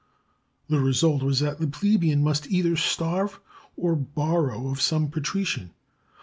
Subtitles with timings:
[0.67, 3.39] The result was that the plebe ian must either starve
[3.77, 5.75] or borrow of some patrician.